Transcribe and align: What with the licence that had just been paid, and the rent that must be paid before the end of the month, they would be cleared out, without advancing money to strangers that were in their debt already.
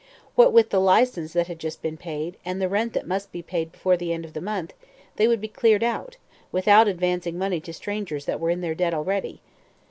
What 0.33 0.51
with 0.51 0.71
the 0.71 0.79
licence 0.81 1.33
that 1.33 1.45
had 1.45 1.59
just 1.59 1.83
been 1.83 1.95
paid, 1.95 2.35
and 2.43 2.59
the 2.59 2.67
rent 2.67 2.93
that 2.93 3.05
must 3.05 3.31
be 3.31 3.43
paid 3.43 3.71
before 3.71 3.95
the 3.97 4.11
end 4.11 4.25
of 4.25 4.33
the 4.33 4.41
month, 4.41 4.73
they 5.17 5.27
would 5.27 5.39
be 5.39 5.47
cleared 5.47 5.83
out, 5.83 6.17
without 6.51 6.87
advancing 6.87 7.37
money 7.37 7.59
to 7.61 7.71
strangers 7.71 8.25
that 8.25 8.39
were 8.39 8.49
in 8.49 8.61
their 8.61 8.73
debt 8.73 8.95
already. 8.95 9.41